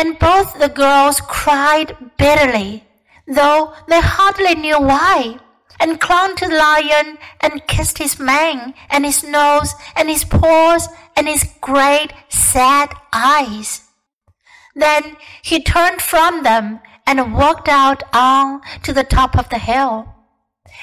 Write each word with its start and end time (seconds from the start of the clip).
and 0.00 0.18
both 0.18 0.58
the 0.58 0.70
girls 0.70 1.20
cried 1.20 1.94
bitterly, 2.16 2.84
though 3.26 3.74
they 3.86 4.00
hardly 4.00 4.54
knew 4.54 4.80
why, 4.80 5.38
and 5.78 6.00
clung 6.00 6.34
to 6.36 6.48
the 6.48 6.56
lion 6.56 7.18
and 7.42 7.66
kissed 7.66 7.98
his 7.98 8.18
mane 8.18 8.72
and 8.88 9.04
his 9.04 9.22
nose 9.22 9.74
and 9.94 10.08
his 10.08 10.24
paws 10.24 10.88
and 11.16 11.28
his 11.28 11.44
great 11.60 12.14
sad 12.30 12.88
eyes. 13.12 13.82
Then 14.74 15.18
he 15.42 15.62
turned 15.62 16.00
from 16.00 16.44
them 16.44 16.80
and 17.06 17.34
walked 17.34 17.68
out 17.68 18.02
on 18.14 18.62
to 18.84 18.94
the 18.94 19.04
top 19.04 19.36
of 19.36 19.50
the 19.50 19.58
hill. 19.58 20.14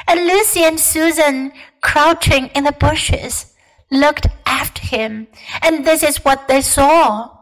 And 0.08 0.28
Lucy 0.28 0.64
and 0.64 0.80
Susan, 0.80 1.54
crouching 1.82 2.48
in 2.54 2.66
the 2.66 2.72
bushes, 2.72 3.56
looked 3.90 4.28
after 4.46 4.86
him, 4.86 5.28
and 5.64 5.86
this 5.86 6.04
is 6.04 6.24
what 6.24 6.48
they 6.48 6.62
saw. 6.62 7.37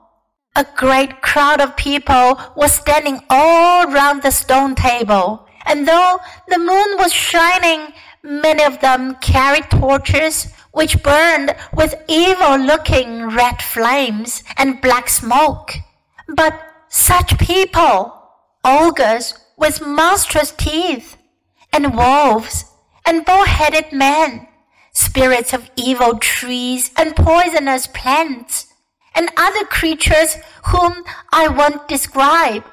A 0.58 0.66
great 0.78 1.22
crowd 1.22 1.60
of 1.60 1.76
people 1.76 2.40
was 2.56 2.72
standing 2.74 3.20
all 3.30 3.92
round 3.92 4.24
the 4.24 4.32
stone 4.32 4.74
table, 4.74 5.46
and 5.66 5.86
though 5.86 6.20
the 6.48 6.58
moon 6.58 6.98
was 6.98 7.12
shining, 7.12 7.94
many 8.24 8.64
of 8.64 8.80
them 8.80 9.16
carried 9.16 9.70
torches 9.70 10.54
which 10.72 11.04
burned 11.04 11.54
with 11.74 11.96
evil 12.08 12.58
looking 12.58 13.28
red 13.28 13.62
flames 13.62 14.44
and 14.56 14.82
black 14.82 15.10
smoke. 15.10 15.74
But 16.28 16.58
such 16.88 17.38
people, 17.38 18.14
ogres 18.64 19.34
with 19.58 19.86
monstrous 19.86 20.52
teeth, 20.52 21.18
and 21.74 21.96
wolves, 21.96 22.64
and 23.06 23.26
bull 23.26 23.46
headed 23.46 23.92
men, 23.92 24.48
spirits 24.94 25.52
of 25.52 25.70
evil 25.76 26.18
trees 26.18 26.92
and 26.98 27.14
poisonous 27.14 27.88
plants, 27.88 28.68
and 29.16 29.30
other 29.38 29.66
creatures 29.66 30.38
whom 30.66 31.04
I 31.32 31.48
won't 31.48 31.88
describe, 31.88 32.64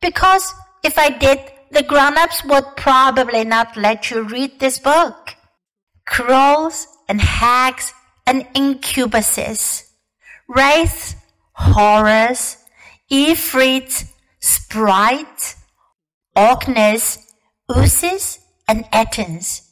because 0.00 0.54
if 0.84 0.98
I 0.98 1.10
did, 1.10 1.38
the 1.70 1.82
grown 1.82 2.16
ups 2.16 2.44
would 2.44 2.64
probably 2.76 3.44
not 3.44 3.76
let 3.76 4.10
you 4.10 4.22
read 4.22 4.60
this 4.60 4.78
book. 4.78 5.34
Crows 6.06 6.86
and 7.08 7.20
hags 7.20 7.92
and 8.26 8.46
incubuses, 8.54 9.88
wraiths, 10.48 11.16
horrors, 11.54 12.58
ifrits, 13.10 14.12
sprites, 14.40 15.56
orknies, 16.36 17.18
wooses, 17.68 18.38
and 18.68 18.84
ettins. 18.86 19.62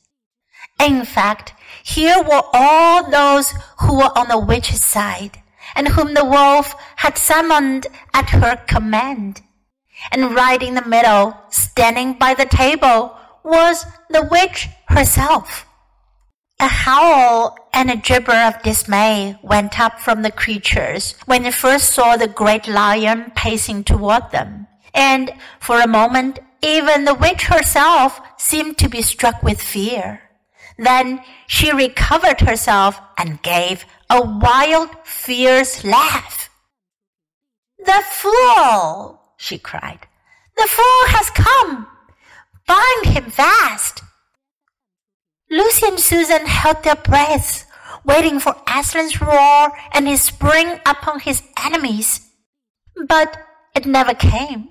In 0.81 1.05
fact, 1.05 1.53
here 1.85 2.23
were 2.23 2.43
all 2.53 3.09
those 3.11 3.53
who 3.81 3.99
were 3.99 4.19
on 4.19 4.29
the 4.29 4.39
witch's 4.39 4.85
side, 4.85 5.43
and 5.75 5.89
whom 5.89 6.15
the 6.15 6.25
wolf 6.25 6.75
had 6.97 7.19
summoned 7.19 7.87
at 8.13 8.31
her 8.31 8.57
command. 8.67 9.43
And 10.11 10.35
right 10.35 10.63
in 10.63 10.75
the 10.75 10.85
middle, 10.85 11.37
standing 11.51 12.15
by 12.15 12.35
the 12.35 12.47
table, 12.47 13.17
was 13.43 13.85
the 14.11 14.27
witch 14.31 14.69
herself. 14.89 15.67
A 16.61 16.69
howl 16.69 17.57
and 17.73 17.91
a 17.91 17.97
gibber 17.97 18.33
of 18.33 18.63
dismay 18.63 19.39
went 19.43 19.79
up 19.79 20.01
from 20.01 20.23
the 20.23 20.31
creatures 20.31 21.15
when 21.27 21.43
they 21.43 21.51
first 21.51 21.91
saw 21.91 22.17
the 22.17 22.29
great 22.29 22.69
lion 22.69 23.33
pacing 23.35 23.85
toward 23.85 24.31
them. 24.31 24.67
And 24.95 25.33
for 25.61 25.81
a 25.81 25.89
moment, 25.89 26.39
even 26.63 27.05
the 27.05 27.15
witch 27.15 27.45
herself 27.45 28.21
seemed 28.39 28.79
to 28.79 28.89
be 28.89 29.03
struck 29.03 29.43
with 29.43 29.61
fear. 29.61 30.23
Then 30.79 31.23
she 31.47 31.73
recovered 31.73 32.41
herself 32.41 33.01
and 33.17 33.43
gave 33.43 33.85
a 34.11 34.23
wild, 34.23 34.91
fierce 35.05 35.85
laugh. 35.85 36.51
The 37.79 38.03
fool! 38.11 39.21
she 39.37 39.59
cried. 39.59 40.07
The 40.57 40.67
fool 40.69 41.07
has 41.09 41.31
come! 41.31 41.87
Bind 42.67 43.07
him 43.07 43.31
fast! 43.31 44.03
Lucy 45.51 45.87
and 45.87 46.01
Susan 46.01 46.47
held 46.47 46.83
their 46.83 46.97
breaths, 46.97 47.67
waiting 48.05 48.41
for 48.41 48.57
Aslan's 48.67 49.21
roar 49.21 49.73
and 49.93 50.09
his 50.09 50.23
spring 50.23 50.81
upon 50.87 51.21
his 51.21 51.43
enemies. 51.65 52.21
But 53.07 53.39
it 53.75 53.87
never 53.87 54.15
came. 54.15 54.69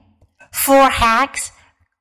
Four 0.51 0.89
hags, 0.89 1.51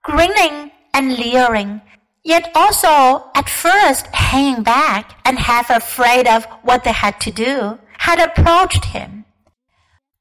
grinning 0.02 0.72
and 0.94 1.16
leering, 1.16 1.80
yet 2.24 2.50
also 2.54 3.30
at 3.34 3.48
first 3.48 4.06
hanging 4.14 4.62
back 4.62 5.18
and 5.24 5.38
half 5.38 5.70
afraid 5.70 6.26
of 6.26 6.44
what 6.62 6.84
they 6.84 6.92
had 6.92 7.20
to 7.20 7.30
do, 7.30 7.78
had 7.98 8.18
approached 8.18 8.86
him. 8.86 9.24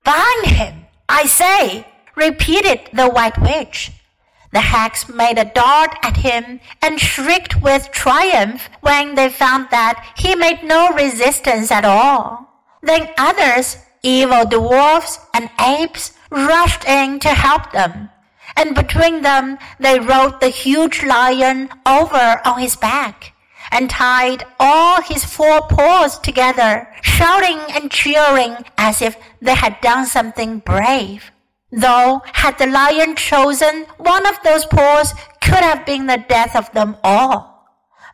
Bind 0.03 0.45
him, 0.45 0.85
I 1.07 1.25
say, 1.25 1.88
repeated 2.16 2.90
the 2.94 3.09
white 3.09 3.40
witch. 3.40 3.91
The 4.51 4.59
hags 4.59 5.07
made 5.07 5.38
a 5.38 5.45
dart 5.45 5.95
at 6.03 6.17
him 6.17 6.59
and 6.81 7.00
shrieked 7.00 7.61
with 7.61 7.91
triumph 7.91 8.69
when 8.81 9.16
they 9.16 9.29
found 9.29 9.67
that 9.72 10.13
he 10.17 10.35
made 10.35 10.63
no 10.63 10.90
resistance 10.94 11.72
at 11.72 11.85
all. 11.85 12.50
Then 12.84 13.09
others, 13.17 13.78
evil 14.03 14.45
dwarfs 14.45 15.19
and 15.34 15.50
apes, 15.59 16.13
rushed 16.31 16.85
in 16.85 17.19
to 17.19 17.29
help 17.29 17.72
them 17.72 18.09
and 18.56 18.75
between 18.75 19.22
them 19.22 19.57
they 19.79 20.00
rode 20.00 20.39
the 20.39 20.50
huge 20.50 21.03
lion 21.03 21.69
over 21.85 22.41
on 22.45 22.59
his 22.59 22.75
back 22.75 23.34
and 23.72 23.89
tied 23.89 24.44
all 24.59 25.01
his 25.01 25.23
four 25.23 25.62
paws 25.62 26.19
together, 26.19 26.88
shouting 27.01 27.59
and 27.73 27.90
cheering 27.90 28.57
as 28.78 29.01
if 29.01 29.16
they 29.41 29.56
had 29.56 29.79
done 29.81 30.06
something 30.06 30.59
brave. 30.59 31.31
Though, 31.72 32.22
had 32.34 32.57
the 32.57 32.67
lion 32.67 33.16
chosen, 33.16 33.85
one 33.97 34.28
of 34.28 34.35
those 34.44 34.66
paws 34.66 35.13
could 35.41 35.63
have 35.63 35.85
been 35.85 36.07
the 36.07 36.23
death 36.28 36.53
of 36.56 36.72
them 36.73 36.97
all. 37.01 37.66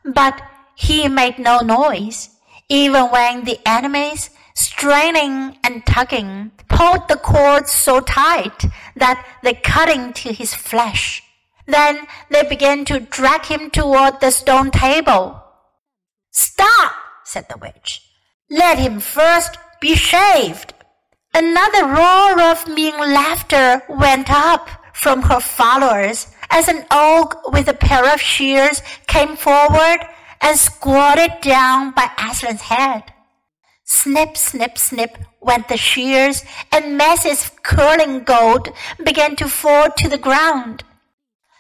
But 0.05 0.39
he 0.75 1.07
made 1.07 1.39
no 1.39 1.59
noise, 1.59 2.29
even 2.69 3.05
when 3.05 3.45
the 3.45 3.59
enemies 3.65 4.29
straining 4.57 5.55
and 5.63 5.85
tugging, 5.85 6.51
pulled 6.67 7.07
the 7.07 7.15
cords 7.15 7.71
so 7.71 7.99
tight 7.99 8.65
that 8.95 9.23
they 9.43 9.53
cut 9.53 9.87
into 9.87 10.33
his 10.33 10.53
flesh. 10.55 11.21
Then 11.67 12.07
they 12.31 12.43
began 12.43 12.83
to 12.85 12.99
drag 12.99 13.45
him 13.45 13.69
toward 13.69 14.19
the 14.19 14.31
stone 14.31 14.71
table. 14.71 15.43
Stop, 16.31 16.93
said 17.23 17.45
the 17.49 17.57
witch. 17.57 18.01
Let 18.49 18.79
him 18.79 18.99
first 18.99 19.57
be 19.79 19.93
shaved. 19.95 20.73
Another 21.35 21.85
roar 21.85 22.41
of 22.41 22.67
mean 22.67 22.97
laughter 22.97 23.83
went 23.87 24.31
up 24.31 24.69
from 24.93 25.21
her 25.21 25.39
followers 25.39 26.27
as 26.49 26.67
an 26.67 26.83
ogre 26.89 27.37
with 27.51 27.67
a 27.67 27.73
pair 27.73 28.11
of 28.11 28.19
shears 28.19 28.81
came 29.05 29.35
forward 29.35 29.99
and 30.41 30.57
squatted 30.57 31.33
down 31.41 31.91
by 31.91 32.09
Aslan's 32.17 32.61
head. 32.61 33.03
Snip, 33.89 34.35
snip, 34.35 34.77
snip 34.77 35.17
went 35.39 35.69
the 35.69 35.77
shears, 35.77 36.43
and 36.73 36.97
masses 36.97 37.45
of 37.45 37.63
curling 37.63 38.25
gold 38.25 38.67
began 39.01 39.33
to 39.37 39.47
fall 39.47 39.87
to 39.97 40.09
the 40.09 40.17
ground. 40.17 40.83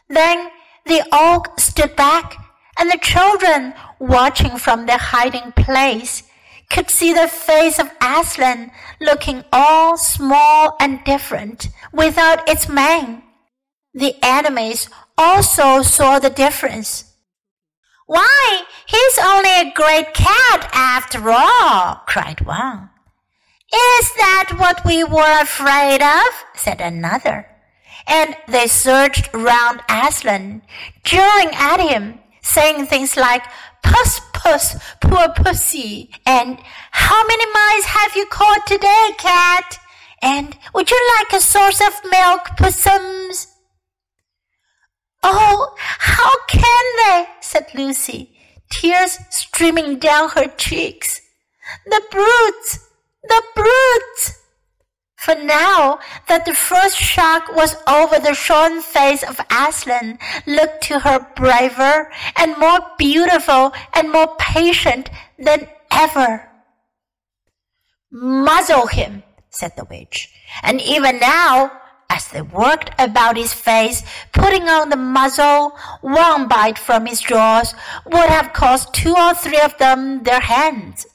Then 0.09 0.49
the 0.85 1.07
ogre 1.13 1.49
stood 1.57 1.95
back, 1.95 2.35
and 2.77 2.91
the 2.91 2.99
children, 3.01 3.73
watching 3.97 4.57
from 4.57 4.85
their 4.85 4.97
hiding 4.97 5.53
place, 5.53 6.23
could 6.69 6.89
see 6.89 7.13
the 7.13 7.29
face 7.29 7.79
of 7.79 7.91
Aslan 8.01 8.71
looking 8.99 9.45
all 9.53 9.95
small 9.95 10.75
and 10.81 11.01
different 11.05 11.69
without 11.93 12.47
its 12.49 12.67
mane. 12.67 13.23
The 13.93 14.15
enemies 14.21 14.89
also 15.17 15.81
saw 15.81 16.19
the 16.19 16.29
difference. 16.29 17.06
Why, 18.07 18.63
he's 18.85 19.19
only 19.21 19.51
a 19.51 19.73
great 19.73 20.13
cat 20.13 20.69
after 20.73 21.29
all, 21.29 22.01
cried 22.07 22.39
one. 22.39 22.89
Is 23.73 24.13
that 24.15 24.53
what 24.57 24.85
we 24.85 25.03
were 25.03 25.41
afraid 25.41 26.01
of? 26.01 26.33
said 26.55 26.79
another. 26.79 27.45
And 28.07 28.37
they 28.47 28.67
surged 28.67 29.29
round 29.33 29.81
Aslan, 29.89 30.61
jeering 31.03 31.49
at 31.53 31.81
him, 31.81 32.19
saying 32.41 32.85
things 32.85 33.17
like, 33.17 33.43
Puss, 33.83 34.21
puss, 34.33 34.77
poor 35.01 35.27
pussy, 35.35 36.09
and 36.25 36.57
How 36.91 37.27
many 37.27 37.45
mice 37.51 37.85
have 37.87 38.15
you 38.15 38.25
caught 38.27 38.65
today, 38.65 39.09
cat? 39.17 39.79
And 40.21 40.57
Would 40.73 40.89
you 40.89 41.11
like 41.17 41.33
a 41.33 41.43
source 41.43 41.81
of 41.81 42.09
milk, 42.09 42.43
pussums? 42.57 43.47
Oh, 45.29 45.75
how 45.77 46.31
can 46.47 46.85
they? 47.05 47.25
said 47.41 47.67
Lucy, 47.73 48.31
tears 48.69 49.17
streaming 49.29 49.99
down 49.99 50.29
her 50.29 50.47
cheeks. 50.47 51.19
The 51.85 52.01
brutes! 52.09 52.79
The 53.23 53.43
brutes! 53.53 54.41
For 55.17 55.35
now 55.35 55.99
that 56.29 56.45
the 56.45 56.53
first 56.53 56.95
shock 56.95 57.53
was 57.53 57.75
over, 57.89 58.19
the 58.19 58.33
shorn 58.33 58.81
face 58.81 59.21
of 59.21 59.41
Aslan 59.51 60.17
looked 60.45 60.83
to 60.83 60.99
her 60.99 61.27
braver 61.35 62.09
and 62.37 62.57
more 62.57 62.79
beautiful 62.97 63.73
and 63.93 64.09
more 64.09 64.33
patient 64.39 65.09
than 65.37 65.67
ever. 65.91 66.49
Muzzle 68.09 68.87
him, 68.87 69.23
said 69.49 69.73
the 69.75 69.83
witch, 69.83 70.29
and 70.63 70.79
even 70.79 71.19
now 71.19 71.81
as 72.09 72.27
they 72.29 72.41
worked 72.41 72.91
about 72.97 73.37
his 73.37 73.53
face, 73.53 74.03
putting 74.31 74.67
on 74.69 74.89
the 74.89 74.95
muzzle, 74.95 75.77
one 76.01 76.47
bite 76.47 76.77
from 76.77 77.05
his 77.05 77.21
jaws 77.21 77.73
would 78.05 78.29
have 78.29 78.53
cost 78.53 78.93
two 78.93 79.13
or 79.15 79.33
three 79.33 79.59
of 79.59 79.77
them 79.77 80.23
their 80.23 80.39
hands. 80.39 81.05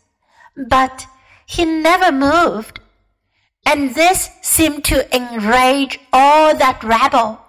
But 0.56 1.06
he 1.46 1.64
never 1.64 2.12
moved, 2.12 2.80
and 3.64 3.94
this 3.94 4.30
seemed 4.42 4.84
to 4.84 5.14
enrage 5.14 5.98
all 6.12 6.54
that 6.54 6.84
rabble. 6.84 7.40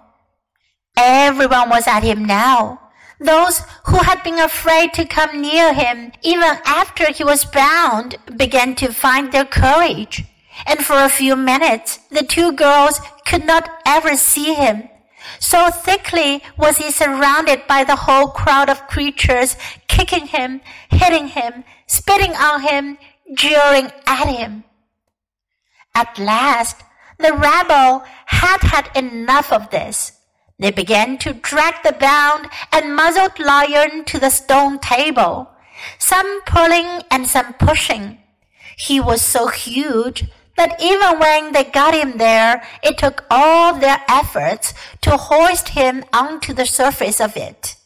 Everyone 0.96 1.68
was 1.70 1.86
at 1.86 2.02
him 2.02 2.24
now. 2.24 2.80
Those 3.20 3.62
who 3.86 3.98
had 3.98 4.22
been 4.22 4.38
afraid 4.38 4.92
to 4.94 5.04
come 5.04 5.40
near 5.40 5.72
him, 5.72 6.12
even 6.22 6.58
after 6.64 7.12
he 7.12 7.24
was 7.24 7.44
bound, 7.44 8.16
began 8.36 8.74
to 8.76 8.92
find 8.92 9.32
their 9.32 9.44
courage 9.44 10.24
and 10.66 10.84
for 10.84 10.96
a 10.96 11.08
few 11.08 11.36
minutes 11.36 11.98
the 12.10 12.24
two 12.24 12.52
girls 12.52 13.00
could 13.26 13.44
not 13.44 13.68
ever 13.86 14.16
see 14.16 14.54
him. 14.54 14.88
So 15.38 15.70
thickly 15.70 16.42
was 16.56 16.76
he 16.76 16.90
surrounded 16.90 17.66
by 17.66 17.84
the 17.84 17.96
whole 17.96 18.28
crowd 18.28 18.68
of 18.68 18.86
creatures, 18.86 19.56
kicking 19.88 20.26
him, 20.26 20.60
hitting 20.90 21.28
him, 21.28 21.64
spitting 21.86 22.32
on 22.32 22.62
him, 22.62 22.98
jeering 23.34 23.90
at 24.06 24.26
him. 24.26 24.64
At 25.94 26.18
last, 26.18 26.82
the 27.18 27.32
rabble 27.32 28.04
had 28.26 28.60
had 28.62 28.90
enough 28.96 29.52
of 29.52 29.70
this. 29.70 30.12
They 30.58 30.70
began 30.70 31.18
to 31.18 31.32
drag 31.32 31.82
the 31.82 31.92
bound 31.92 32.48
and 32.72 32.94
muzzled 32.94 33.38
lion 33.38 34.04
to 34.06 34.18
the 34.18 34.30
stone 34.30 34.78
table, 34.78 35.50
some 35.98 36.42
pulling 36.42 37.02
and 37.10 37.26
some 37.26 37.54
pushing. 37.54 38.18
He 38.76 39.00
was 39.00 39.22
so 39.22 39.48
huge 39.48 40.24
that 40.56 40.80
even 40.80 41.18
when 41.18 41.52
they 41.52 41.64
got 41.64 41.94
him 41.94 42.18
there, 42.18 42.62
it 42.82 42.98
took 42.98 43.24
all 43.30 43.74
their 43.74 44.00
efforts 44.08 44.74
to 45.02 45.16
hoist 45.16 45.70
him 45.70 46.04
onto 46.12 46.52
the 46.52 46.66
surface 46.66 47.20
of 47.20 47.36
it. 47.36 47.76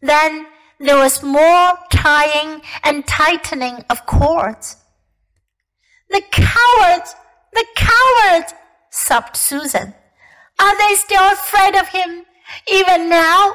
Then 0.00 0.46
there 0.78 0.98
was 0.98 1.22
more 1.22 1.72
tying 1.90 2.62
and 2.82 3.06
tightening 3.06 3.84
of 3.90 4.06
cords. 4.06 4.76
The 6.10 6.22
cowards! 6.30 7.14
The 7.52 7.66
cowards! 7.74 8.54
sobbed 8.90 9.36
Susan. 9.36 9.94
Are 10.58 10.78
they 10.78 10.94
still 10.94 11.32
afraid 11.32 11.74
of 11.74 11.88
him, 11.88 12.24
even 12.70 13.08
now? 13.08 13.54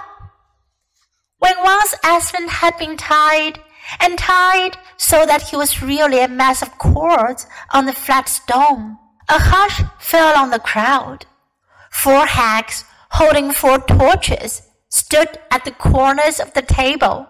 When 1.38 1.54
once 1.64 1.96
Aslan 2.04 2.50
had 2.50 2.78
been 2.78 2.98
tied, 2.98 3.60
and 4.00 4.18
tied 4.18 4.78
so 4.98 5.26
that 5.26 5.50
he 5.50 5.56
was 5.56 5.82
really 5.82 6.22
a 6.22 6.28
mass 6.28 6.62
of 6.62 6.78
cords 6.78 7.48
on 7.72 7.86
the 7.86 7.94
flat 7.94 8.30
stone. 8.30 8.98
A 9.30 9.40
hush 9.40 9.82
fell 10.00 10.38
on 10.38 10.50
the 10.50 10.60
crowd. 10.60 11.26
Four 11.92 12.26
hags, 12.26 12.86
holding 13.12 13.52
four 13.52 13.80
torches, 13.80 14.64
stood 14.90 15.40
at 15.52 15.66
the 15.66 15.72
corners 15.72 16.40
of 16.40 16.54
the 16.54 16.62
table. 16.62 17.28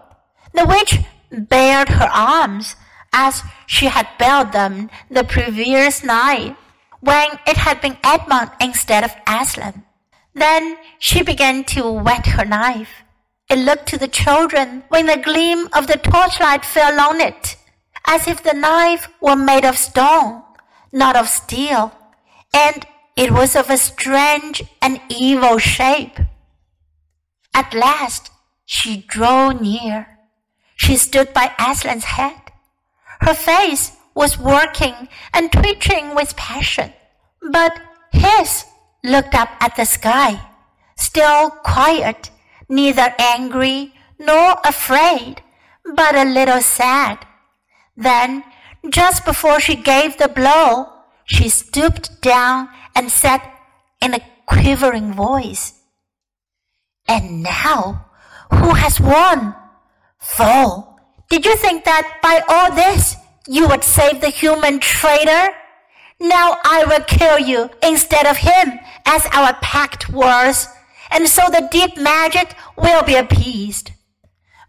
The 0.54 0.66
witch 0.66 0.98
bared 1.30 1.90
her 1.90 2.08
arms 2.12 2.76
as 3.12 3.42
she 3.66 3.86
had 3.86 4.08
bared 4.18 4.52
them 4.52 4.90
the 5.10 5.24
previous 5.24 6.02
night, 6.04 6.56
when 7.00 7.38
it 7.46 7.56
had 7.56 7.80
been 7.80 7.98
Edmund 8.04 8.50
instead 8.60 9.04
of 9.04 9.14
Aslan. 9.26 9.84
Then 10.34 10.76
she 10.98 11.22
began 11.22 11.64
to 11.64 11.90
whet 11.90 12.26
her 12.26 12.44
knife. 12.44 13.02
It 13.50 13.58
looked 13.58 13.86
to 13.86 13.98
the 13.98 14.06
children 14.06 14.84
when 14.90 15.06
the 15.06 15.16
gleam 15.16 15.68
of 15.72 15.88
the 15.88 15.96
torchlight 15.96 16.64
fell 16.64 17.00
on 17.00 17.20
it, 17.20 17.56
as 18.06 18.28
if 18.28 18.44
the 18.44 18.54
knife 18.54 19.08
were 19.20 19.34
made 19.34 19.64
of 19.64 19.76
stone, 19.76 20.44
not 20.92 21.16
of 21.16 21.28
steel, 21.28 21.92
and 22.54 22.86
it 23.16 23.32
was 23.32 23.56
of 23.56 23.68
a 23.68 23.76
strange 23.76 24.62
and 24.80 25.00
evil 25.08 25.58
shape. 25.58 26.20
At 27.52 27.74
last 27.74 28.30
she 28.64 28.98
drew 29.08 29.52
near. 29.52 30.06
She 30.76 30.96
stood 30.96 31.34
by 31.34 31.52
Aslan's 31.58 32.04
head. 32.04 32.52
Her 33.20 33.34
face 33.34 33.96
was 34.14 34.38
working 34.38 35.08
and 35.34 35.50
twitching 35.50 36.14
with 36.14 36.36
passion, 36.36 36.92
but 37.50 37.80
his 38.12 38.64
looked 39.02 39.34
up 39.34 39.50
at 39.60 39.74
the 39.74 39.86
sky, 39.86 40.40
still 40.94 41.50
quiet 41.50 42.30
neither 42.70 43.14
angry 43.18 43.92
nor 44.18 44.56
afraid, 44.64 45.42
but 45.84 46.14
a 46.14 46.24
little 46.24 46.62
sad. 46.62 47.26
Then, 47.96 48.44
just 48.88 49.24
before 49.24 49.60
she 49.60 49.74
gave 49.74 50.16
the 50.16 50.28
blow, 50.28 50.86
she 51.24 51.48
stooped 51.48 52.22
down 52.22 52.68
and 52.94 53.10
said 53.10 53.40
in 54.00 54.14
a 54.14 54.24
quivering 54.46 55.12
voice, 55.12 55.74
And 57.06 57.42
now, 57.42 58.06
who 58.50 58.74
has 58.74 59.00
won? 59.00 59.54
Fool, 60.18 60.98
did 61.30 61.44
you 61.44 61.56
think 61.56 61.84
that 61.84 62.18
by 62.22 62.42
all 62.48 62.74
this 62.74 63.16
you 63.46 63.68
would 63.68 63.84
save 63.84 64.20
the 64.20 64.28
human 64.28 64.80
traitor? 64.80 65.54
Now 66.20 66.58
I 66.64 66.84
will 66.86 67.04
kill 67.04 67.38
you 67.38 67.70
instead 67.82 68.26
of 68.26 68.36
him, 68.36 68.78
as 69.06 69.26
our 69.32 69.54
pact 69.62 70.10
was 70.10 70.68
and 71.10 71.28
so 71.28 71.42
the 71.48 71.68
deep 71.70 71.96
magic 71.96 72.54
will 72.76 73.02
be 73.02 73.16
appeased. 73.16 73.92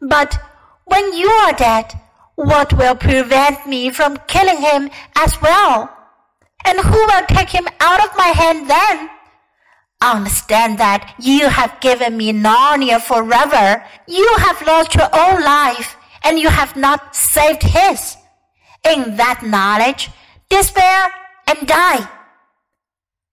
But 0.01 0.39
when 0.85 1.13
you 1.13 1.29
are 1.29 1.53
dead, 1.53 1.93
what 2.35 2.73
will 2.73 2.95
prevent 2.95 3.67
me 3.67 3.89
from 3.91 4.17
killing 4.27 4.61
him 4.61 4.89
as 5.15 5.39
well? 5.41 5.95
And 6.65 6.79
who 6.79 7.05
will 7.05 7.25
take 7.27 7.49
him 7.49 7.67
out 7.79 8.03
of 8.03 8.17
my 8.17 8.27
hand 8.27 8.69
then? 8.69 9.09
Understand 10.01 10.79
that 10.79 11.13
you 11.19 11.47
have 11.47 11.79
given 11.79 12.17
me 12.17 12.33
Narnia 12.33 12.99
forever. 12.99 13.83
You 14.07 14.35
have 14.37 14.65
lost 14.65 14.95
your 14.95 15.09
own 15.13 15.43
life, 15.43 15.95
and 16.23 16.39
you 16.39 16.49
have 16.49 16.75
not 16.75 17.15
saved 17.15 17.61
his. 17.61 18.17
In 18.83 19.17
that 19.17 19.43
knowledge, 19.43 20.09
despair 20.49 21.11
and 21.47 21.67
die. 21.67 22.09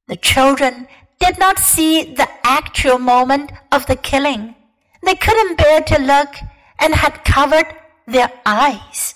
The 0.09 0.17
children 0.17 0.89
did 1.20 1.38
not 1.38 1.59
see 1.59 2.15
the 2.15 2.29
actual 2.44 2.99
moment 2.99 3.53
of 3.73 3.87
the 3.87 3.97
killing. 3.97 4.55
They 5.03 5.15
couldn't 5.15 5.59
bear 5.59 5.81
to 5.82 5.99
look 5.99 6.35
and 6.79 6.94
had 6.94 7.25
covered 7.25 7.67
their 8.06 8.31
eyes. 8.47 9.15